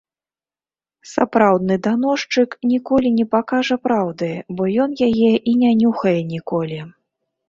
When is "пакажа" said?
3.35-3.77